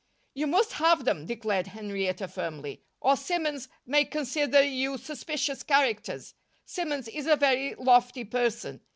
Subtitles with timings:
[0.33, 6.33] "You must have them," declared Henrietta, firmly, "or Simmons may consider you suspicious characters.
[6.65, 8.81] Simmons is a very lofty person.